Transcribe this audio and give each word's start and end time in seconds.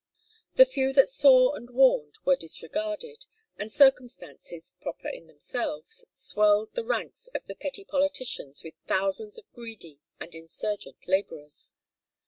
The 0.55 0.65
few 0.65 0.93
that 0.93 1.09
saw 1.09 1.53
and 1.53 1.69
warned 1.69 2.15
were 2.25 2.35
disregarded; 2.35 3.27
and 3.57 3.71
circumstances, 3.71 4.73
proper 4.81 5.07
in 5.07 5.27
themselves, 5.27 6.05
swelled 6.11 6.73
the 6.73 6.83
ranks 6.83 7.27
of 7.35 7.45
the 7.45 7.53
petty 7.53 7.85
politicians 7.85 8.63
with 8.63 8.73
thousands 8.87 9.37
of 9.37 9.45
greedy 9.53 9.99
and 10.19 10.33
insurgent 10.33 11.07
laborers. 11.07 11.75